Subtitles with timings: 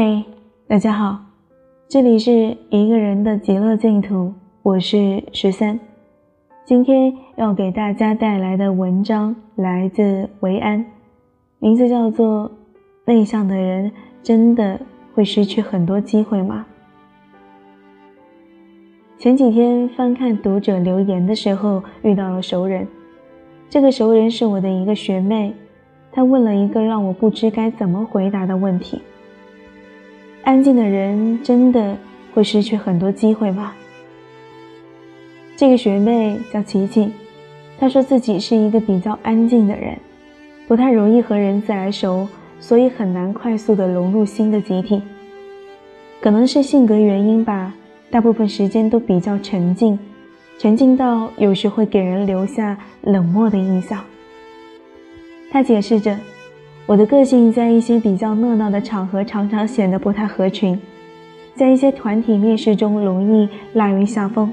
[0.00, 0.24] 嘿，
[0.68, 1.18] 大家好，
[1.88, 4.32] 这里是一个人的极乐净土，
[4.62, 5.80] 我是十三。
[6.64, 10.86] 今天要给大家带来的文章来自维安，
[11.58, 12.48] 名字叫做
[13.06, 13.90] 《内向的人
[14.22, 14.80] 真的
[15.14, 16.64] 会失去很多机会吗》。
[19.20, 22.86] 前几天翻看读者留言的时候，遇到了熟人。
[23.68, 25.52] 这个熟人是我的一个学妹，
[26.12, 29.02] 她问了一个让我不知该怎么回答的问题。
[30.48, 31.94] 安静的人真的
[32.32, 33.74] 会失去很多机会吗？
[35.54, 37.12] 这个学妹叫琪琪，
[37.78, 39.98] 她说自己是一个比较安静的人，
[40.66, 42.26] 不太容易和人自来熟，
[42.60, 45.02] 所以很难快速的融入新的集体。
[46.22, 47.74] 可能是性格原因吧，
[48.10, 49.98] 大部分时间都比较沉静，
[50.58, 54.02] 沉静到有时会给人留下冷漠的印象。
[55.50, 56.16] 她解释着。
[56.88, 60.80] 我的个性在一些比较热闹的场合常常显得不太合群，
[61.54, 64.50] 在一些团体面试中容易落于下风。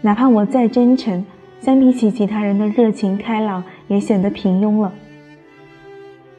[0.00, 1.24] 哪怕我再真诚，
[1.60, 4.92] 相比起其他人的热情开朗，也显得平庸了。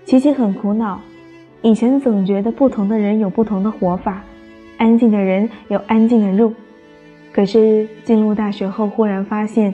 [0.03, 0.99] 琪琪很苦恼，
[1.61, 4.21] 以前总觉得不同的人有不同的活法，
[4.77, 6.53] 安静的人有安静的路。
[7.31, 9.73] 可是进入大学后，忽然发现，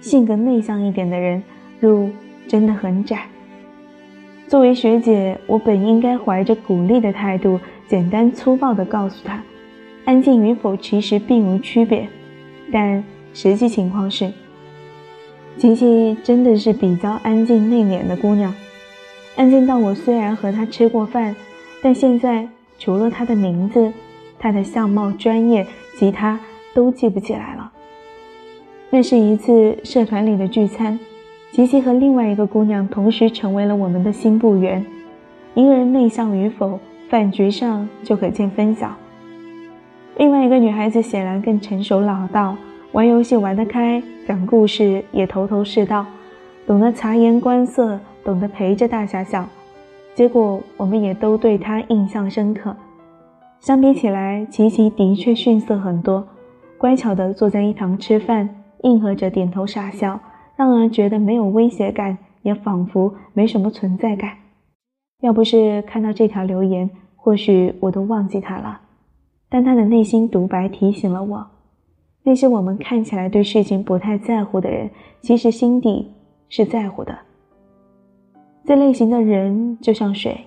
[0.00, 1.42] 性格内向一点的人
[1.80, 2.08] 路
[2.46, 3.26] 真的很窄。
[4.48, 9.42] 作为学姐，我本应该怀着鼓励的态度，简单粗暴地告诉她，
[10.06, 12.08] 安静与否其实并无区别。
[12.72, 14.32] 但实际情况是，
[15.58, 18.54] 琪琪真的是比较安静内敛的姑娘，
[19.36, 21.36] 安静到我虽然和她吃过饭，
[21.82, 23.92] 但现在除了她的名字、
[24.38, 25.66] 她的相貌、专业，
[25.98, 26.40] 其他
[26.72, 27.70] 都记不起来了。
[28.88, 30.98] 那是一次社团里的聚餐。
[31.52, 34.84] 琪琪和另外一个姑娘同时成为了我们的新部员。
[35.54, 36.78] 一个人内向与否，
[37.08, 38.94] 饭局上就可见分晓。
[40.16, 42.56] 另外一个女孩子显然更成熟老道，
[42.92, 46.06] 玩游戏玩得开，讲故事也头头是道，
[46.66, 49.48] 懂得察言观色，懂得陪着大家笑。
[50.14, 52.76] 结果我们也都对她印象深刻。
[53.58, 56.28] 相比起来，琪琪的确逊色很多，
[56.76, 58.48] 乖巧地坐在一旁吃饭，
[58.82, 60.20] 应和着点头傻笑。
[60.58, 64.32] 让人觉得没有威胁感，也仿佛没什么存在感。
[65.20, 68.80] 要不是看到这条留言，或许我都忘记他了。
[69.48, 71.46] 但他的内心独白提醒了我：
[72.24, 76.10] 那些我们看起来对事情不太在乎的人，其实心底
[76.48, 77.16] 是在乎的。
[78.64, 80.44] 这类型的人就像水，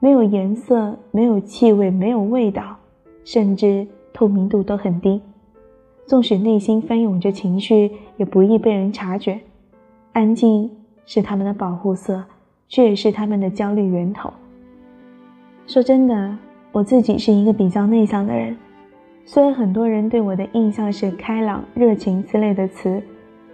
[0.00, 2.76] 没有颜色，没有气味，没有味道，
[3.24, 5.22] 甚至透明度都很低。
[6.06, 9.40] 纵使内心翻涌着情绪，也不易被人察觉。
[10.12, 10.70] 安静
[11.04, 12.24] 是他们的保护色，
[12.68, 14.32] 却也是他们的焦虑源头。
[15.66, 16.38] 说真的，
[16.70, 18.56] 我自己是一个比较内向的人，
[19.24, 23.02] 虽然很多人对我的印象是开朗、热情之类的词，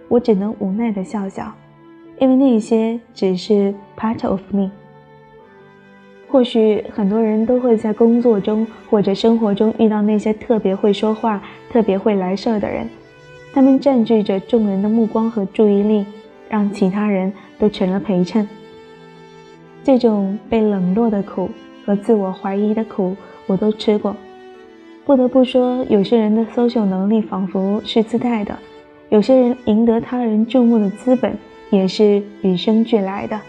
[0.07, 1.51] 我只能无奈的笑笑，
[2.19, 4.69] 因为那些只是 part of me。
[6.33, 11.39] 或许很多人都会在工作中或者生活中遇到那些特别会说话、
[11.69, 12.89] 特别会来事儿的人，
[13.53, 16.03] 他们占据着众人的目光和注意力，
[16.49, 18.49] 让其他人都成了陪衬。
[19.83, 21.51] 这种被冷落的苦
[21.85, 23.15] 和自我怀疑的苦，
[23.45, 24.15] 我都吃过。
[25.05, 28.57] 不得不说，有些人的 social 能力仿佛是自带的，
[29.09, 31.37] 有些人赢得他人注目的资本
[31.69, 33.39] 也是与生俱来的。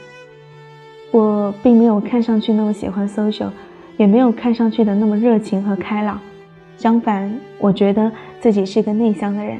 [1.14, 3.46] 我并没有看上去那么喜欢 social，
[3.96, 6.18] 也没有看上去的那么热情和开朗。
[6.76, 8.10] 相反，我觉得
[8.40, 9.56] 自己是个内向的人。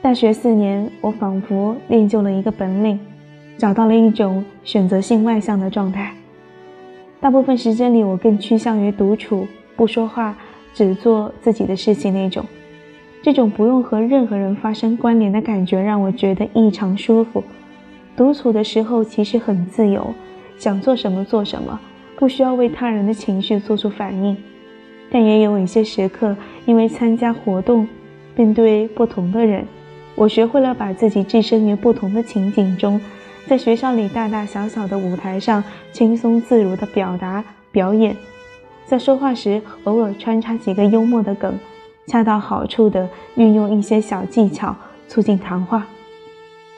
[0.00, 2.98] 大学四年，我仿佛练就了一个本领，
[3.58, 6.14] 找到了一种选择性外向的状态。
[7.20, 10.34] 大部分时间里，我更趋向于独处，不说话，
[10.72, 12.42] 只做自己的事情那种。
[13.22, 17.44] 这种不用和任何人发生关联的感觉，让我觉得异常舒服。
[18.16, 20.14] 独处的时候，其实很自由。
[20.58, 21.78] 想做什么做什么，
[22.16, 24.36] 不需要为他人的情绪做出反应，
[25.08, 27.86] 但也有一些时刻，因为参加活动，
[28.34, 29.64] 面对不同的人，
[30.16, 33.00] 我学会了把自己置身于不同的情景中，
[33.46, 35.62] 在学校里大大小小的舞台上
[35.92, 38.16] 轻松自如地表达表演，
[38.84, 41.56] 在说话时偶尔穿插几个幽默的梗，
[42.08, 44.74] 恰到好处地运用一些小技巧
[45.06, 45.86] 促进谈话，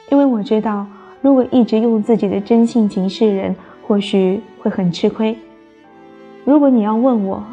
[0.09, 0.85] 因为我知道，
[1.19, 3.55] 如果一直用自己的真性情示人。
[3.87, 5.37] 或许会很吃亏。
[6.43, 7.43] 如果你要问我，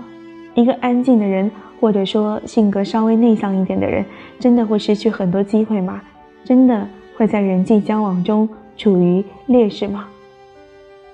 [0.54, 4.04] 一个安静的人，或者说性格稍微内向一点的人，
[4.38, 6.00] 真的会失去很多机会吗？
[6.44, 10.06] 真的会在人际交往中处于劣势吗？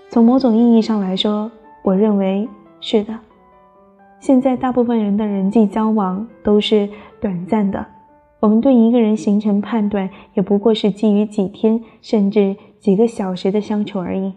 [0.08, 1.50] 从某种意义上来说，
[1.82, 2.49] 我认为
[2.81, 3.19] 是的。
[4.20, 6.88] 现在大部分人的人际交往都是
[7.20, 7.84] 短暂的，
[8.40, 14.32] 我们对一个人形成判断，也不过是基于几天甚至几个小时的相处而已。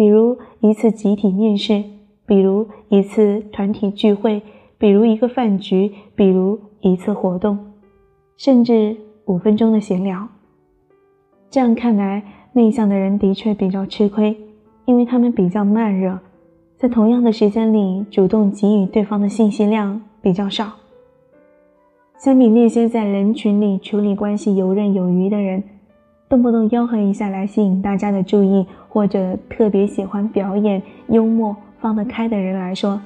[0.00, 1.84] 比如一次集体面试，
[2.24, 4.40] 比如一次团体聚会，
[4.78, 7.58] 比如一个饭局，比如一次活动，
[8.38, 10.26] 甚至五分钟的闲聊。
[11.50, 12.22] 这样看来，
[12.54, 14.34] 内向的人的确比较吃亏，
[14.86, 16.18] 因为他们比较慢热。
[16.78, 20.72] 在同样的时间里，主动给予对方的信息量比较少。
[22.16, 25.62] 相比那些在人群里处理关系游刃有余的人，
[26.30, 33.00] 动不动吆喝一下来吸引大家的注意，或者特别喜欢表演、幽默、放得开的人来说，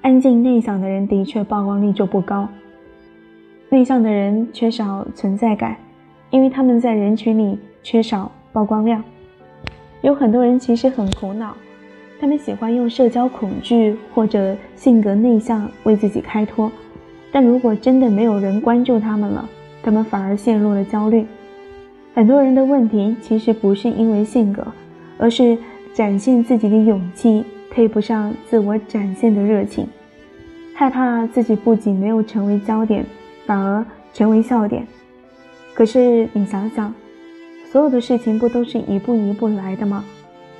[0.00, 2.48] 安静内向的人的确曝光率就不高。
[3.68, 5.76] 内向的人缺少存在感，
[6.30, 9.04] 因为他们在人群里缺少曝光量。
[10.00, 11.54] 有很多人其实很苦恼。
[12.18, 16.72] 他们喜欢用社交恐惧或者性格内向为自己开脱，
[17.30, 19.46] 但如果真的没有人关注他们了，
[19.82, 21.26] 他们反而陷入了焦虑。
[22.14, 24.66] 很多人的问题其实不是因为性格，
[25.16, 25.56] 而是
[25.94, 29.86] 展现自己的勇气配不上自我展现的热情，
[30.74, 33.04] 害怕自己不仅没有成为焦点，
[33.46, 34.86] 反而成为笑点。
[35.72, 36.92] 可是你想想，
[37.64, 40.04] 所有的事情不都是一步一步来的吗？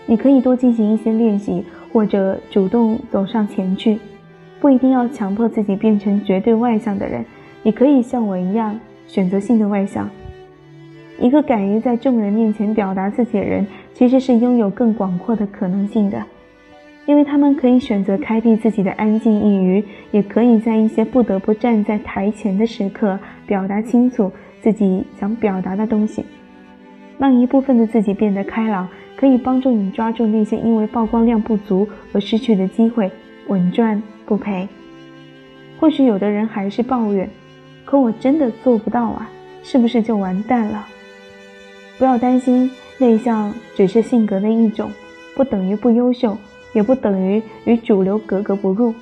[0.07, 1.63] 你可以多进行一些练习，
[1.93, 3.99] 或者主动走上前去，
[4.59, 7.23] 不一定要强迫自己变成绝对外向的人。
[7.63, 10.09] 你可以像我一样选择性的外向。
[11.23, 13.65] 一个敢于在众人面前表达自己的人，
[13.95, 16.21] 其实是拥有更广阔的可能性的，
[17.07, 23.17] 因为他们可以选择开辟自己的安静一隅，也可以在一些不得不站在台前的时刻，
[23.47, 26.25] 表达清楚自己想表达的东西，
[27.19, 28.89] 让一部分的自己变得开朗。
[29.15, 33.09] 可以帮助你抓住那些因为曝光量不足而失去的机会，
[33.47, 34.67] 稳赚不赔。
[35.79, 37.31] 或许有的人还是抱怨，
[37.85, 39.31] 可我真的做不到啊，
[39.63, 40.85] 是不是就完蛋了？
[42.03, 42.69] 不要担心，
[42.99, 44.91] 内向只是性格的一种，
[45.37, 46.37] 不等于不优秀，
[46.73, 48.93] 也不等于与主流格格不入。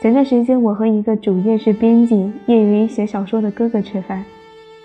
[0.00, 4.24] 前段时间，我和一个主业是编辑、业余写小说的哥哥吃饭，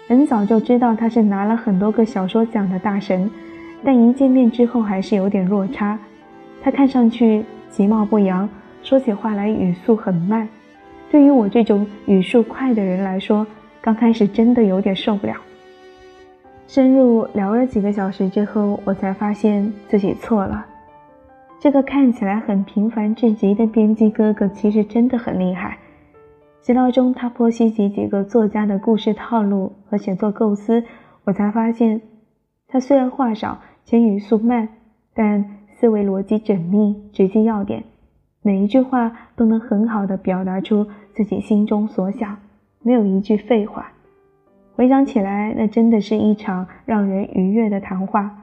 [0.06, 3.32] 很早就知道他是拿了很多个小说奖的大神。
[3.86, 5.98] 但一见面之后还是有点落差，
[6.62, 8.50] 他看上去其貌不扬，
[8.82, 10.46] 说起话来语速很慢。
[11.10, 13.48] 对于我这种语速快的人来说，
[13.80, 15.34] 刚开始真的有点受不了。
[16.74, 20.66] 深入聊了几个小时之后，我才发现自己错了。
[21.60, 25.78] 这个看起来很平凡至极的编辑哥哥，其实真的很厉害。
[26.62, 30.84] 闲聊中，他剖析几几个作家的故事套路和写作构思，
[31.26, 32.02] 我才发现，
[32.68, 33.60] 他虽然话少。
[33.86, 34.68] 且语速慢，
[35.14, 37.84] 但思维逻辑缜密，直击要点，
[38.42, 42.36] 每一句话都能很好的表达出自己心中所想，
[42.82, 43.92] 没有一句废话。
[44.76, 48.36] 回想起来，那真的是一场让人愉悦的谈话，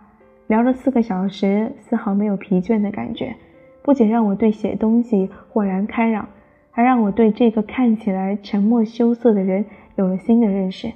[0.47, 3.35] 聊了四个小时，丝毫没有疲倦的感觉。
[3.83, 6.29] 不仅让我对写东西豁然开朗，
[6.71, 9.65] 还让我对这个看起来沉默羞涩的人
[9.97, 10.93] 有了新的认识。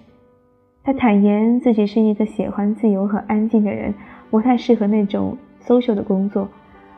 [0.83, 3.93] 他坦言自己是一个喜欢自由和安静的人。
[4.31, 6.49] 不太适合那种 social 的工作，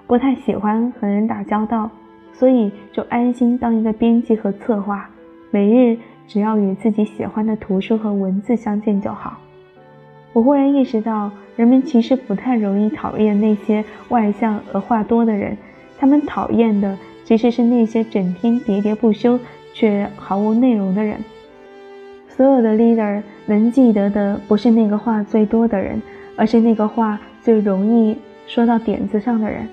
[0.07, 1.90] 不太喜欢和人打交道，
[2.33, 5.07] 所以就安心当一个编辑和策划，
[5.50, 9.38] 每日只要与自己喜欢的图书和文字相见就好。
[10.33, 15.56] 我忽然意识到，人们其实不太容易讨厌那些外向而话多的人，
[15.99, 19.38] 他们讨厌的其实是那些整天喋喋不休
[19.73, 21.18] 却毫无内容的人。
[22.28, 26.00] 所有的 leader 能记得的不是那个话最多的人。
[26.38, 28.14] 而是那个话最容易
[28.47, 29.66] 说到点子上的人。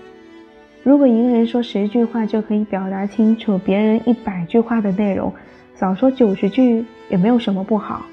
[0.84, 5.34] 如果一个人说十句话就可以表达清楚别人一百句话的内容，
[5.75, 8.06] 少说九十句也没有什么不好。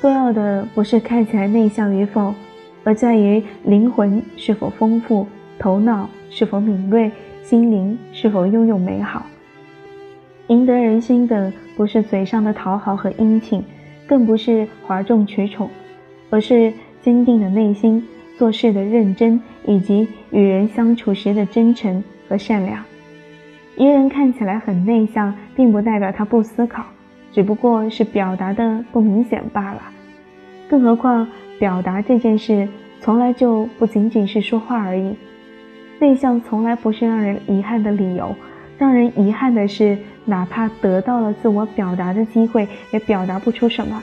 [0.00, 2.34] 重要的不是看起来内向与否，
[2.84, 5.26] 而在于灵魂是否丰富，
[5.58, 7.10] 头脑是否敏锐，
[7.42, 9.24] 心灵是否拥有美好。
[10.48, 13.64] 赢得人心的不是嘴上的讨好和殷勤，
[14.06, 15.70] 更不是哗众取宠，
[16.28, 16.72] 而是。
[17.02, 18.06] 坚定的内心，
[18.36, 22.82] 做事的认真，以及与人相处时的真诚和善良。
[23.76, 26.84] 一个人看起来很内向，并不代表他不思考，
[27.30, 29.80] 只不过是表达的不明显罢了。
[30.68, 31.24] 更何况，
[31.60, 32.68] 表达这件事
[33.00, 35.14] 从来就不仅仅是说话而已。
[36.00, 38.34] 内向从来不是让人遗憾的理由，
[38.76, 44.02] 让人遗憾的是，哪怕得到了自我表达的机会，也表达不出什么。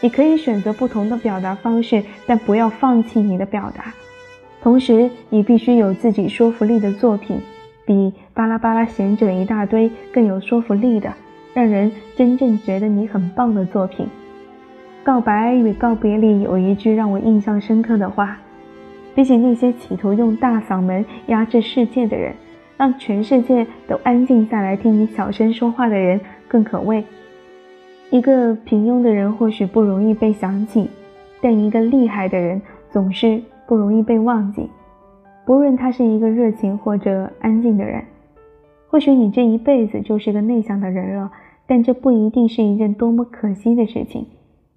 [0.00, 3.94] 你可以选择不同的表达方式，但不要放弃你的表达。
[4.62, 7.40] 同时，你必须有自己说服力的作品，
[7.86, 11.12] 比巴拉巴拉贤者一大堆更有说服力的，
[11.54, 14.06] 让人真正觉得你很棒的作品。
[15.02, 18.36] 告白与告别里有一句让我印象深刻的话：
[19.14, 22.34] 比起那些企图用大嗓门压制世界的人，
[22.76, 27.02] 让全世界都安静下来听你小声说话的人更可畏。
[28.10, 30.90] 一个平庸的人或许不容易被想起，
[31.40, 33.40] 但一个厉害的人总是
[33.70, 34.68] 不容易被忘记。
[35.46, 38.02] 不论他是一个热情或者安静的人，
[38.88, 41.30] 或许你这一辈子就是个内向的人了，
[41.68, 44.26] 但这不一定是一件多么可惜的事情，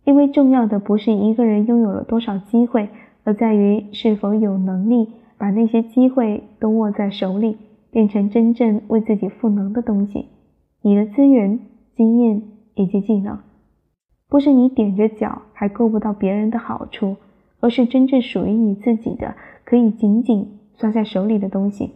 [0.04, 2.88] 因为重要的不是一个人拥有了多少机会，
[3.24, 5.10] 而在于是否有能力
[5.40, 7.58] 把那些机会都握在手里，
[7.90, 10.28] 变成真正为自己赋能的东西。
[10.84, 11.60] 你的资源、
[11.96, 12.44] 经验
[12.76, 13.40] 以及技能，
[14.30, 17.16] 不是你踮着脚还够不到别人的好处，
[17.64, 20.60] 而是真正属于你自己的，可以紧紧。
[20.76, 21.92] 攥在手里的东西，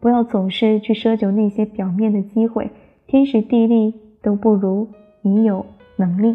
[0.00, 2.70] 不要总是去奢求那些表面的机会，
[3.06, 4.88] 天时地利都不如
[5.22, 5.64] 你有
[5.96, 6.34] 能力。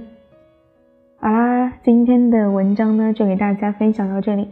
[1.20, 4.48] 好啦，今天的文章呢，就给大家分享到这里。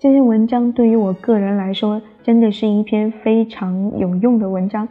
[0.00, 4.88] 这篇文章对于我个人来说，真的是一篇非常有用的文章，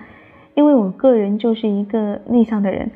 [0.54, 2.90] 因为我个人就是一个内向的人。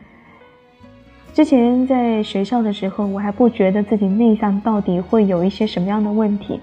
[1.36, 6.62] 之前在学校的时候，我还不觉得自己内向到底会有一些什么样的问题。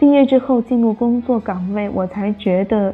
[0.00, 2.92] 毕业之后进入工作岗位，我才觉得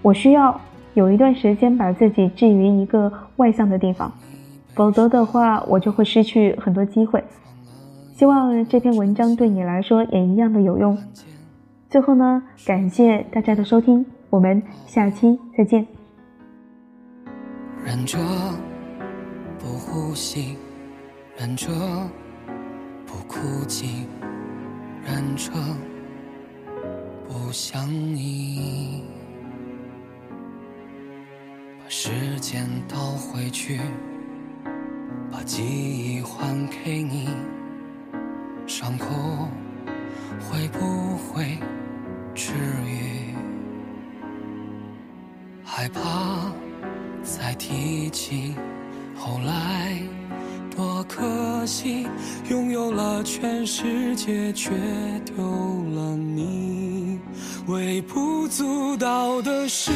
[0.00, 0.60] 我需要
[0.94, 4.12] 有一段时间把自己置于一个外向的地方，
[4.74, 7.20] 否则的话我就会失去很多机会。
[8.12, 10.96] 希望这篇文章对你来说也一样的有用。
[11.90, 15.84] 最后呢，感谢大家的收听，我们下期再见。
[19.68, 20.56] 不呼吸，
[21.36, 21.68] 忍着
[23.06, 24.06] 不哭泣，
[25.04, 25.52] 忍着。
[27.28, 29.04] 不想你，
[31.78, 32.10] 把时
[32.40, 33.78] 间倒回去，
[35.30, 37.28] 把记忆还给你，
[38.66, 39.06] 伤口
[40.40, 41.58] 会不会
[42.34, 42.54] 治
[42.86, 43.34] 愈？
[45.62, 46.50] 害怕
[47.22, 48.54] 再提起，
[49.18, 49.98] 后来
[50.74, 52.06] 多可惜，
[52.48, 54.70] 拥有了全世界，却
[55.24, 55.44] 丢
[55.92, 57.18] 了你。
[57.66, 59.90] 微不足道的是，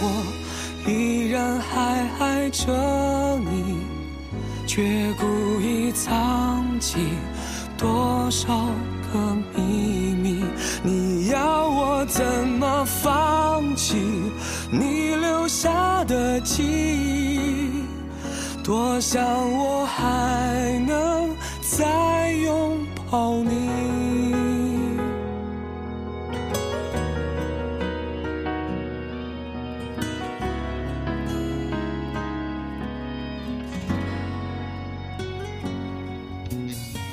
[0.00, 3.78] 我依然还爱着你，
[4.66, 6.98] 却故意藏起
[7.78, 8.66] 多少
[9.12, 10.44] 个秘密。
[10.82, 12.24] 你要我怎
[12.58, 13.96] 么放弃
[14.70, 17.31] 你留下的记忆？
[18.64, 23.82] 多想我还能再拥抱你。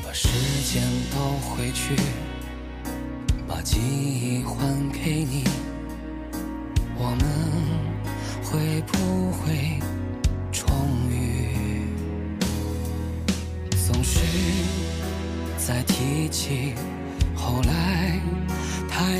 [0.05, 0.27] 把时
[0.71, 1.17] 间倒
[1.49, 1.95] 回去，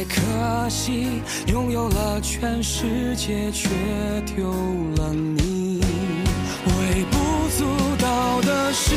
[0.10, 3.70] 可惜，拥有了全世界，却
[4.26, 4.52] 丢
[4.98, 5.80] 了你。
[6.66, 7.66] 微不足
[8.00, 8.96] 道的是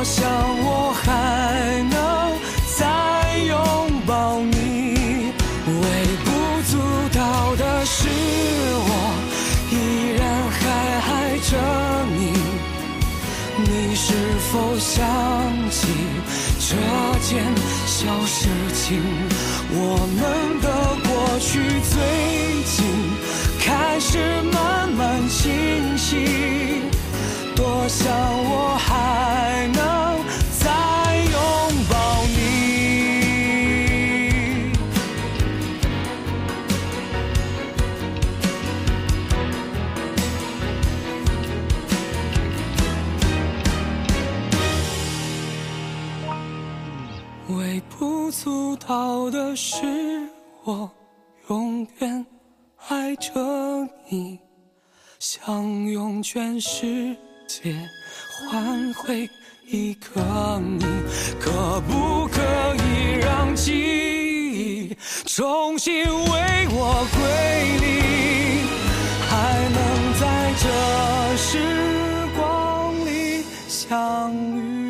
[0.00, 0.24] 我想
[0.64, 2.00] 我还能
[2.78, 5.30] 再拥抱你。
[5.66, 5.82] 微
[6.24, 6.28] 不
[6.70, 6.72] 足
[7.12, 8.08] 道的是
[8.80, 8.90] 我
[9.70, 9.74] 依
[10.16, 10.24] 然
[10.56, 10.60] 还
[11.04, 11.52] 爱着
[12.16, 12.32] 你。
[13.58, 13.94] 你。
[13.94, 14.14] 是
[14.50, 14.96] 否想
[15.68, 15.86] 起
[16.58, 16.72] 这
[17.20, 17.44] 件
[17.86, 19.02] 小事情？
[19.70, 19.76] 我
[20.16, 20.18] 们
[20.62, 20.66] 的
[21.04, 21.92] 过去最
[22.64, 22.72] 近
[23.60, 26.88] 开始慢慢清晰。
[27.54, 28.08] 多想
[49.56, 50.28] 是
[50.64, 50.90] 我
[51.48, 52.24] 永远
[52.88, 53.32] 爱着
[54.08, 54.38] 你
[55.18, 57.16] 想用全世
[57.46, 57.74] 界
[58.48, 59.28] 换回
[59.66, 60.84] 一个你
[61.40, 62.40] 可不可
[62.76, 67.20] 以让记忆重新为我归
[67.80, 68.68] 零？
[69.28, 69.78] 还能
[70.20, 70.22] 在
[70.58, 70.64] 这
[71.36, 71.48] 时
[72.36, 72.40] 光
[73.06, 74.89] 里相遇？